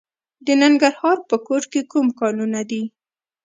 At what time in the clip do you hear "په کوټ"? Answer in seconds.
1.29-1.63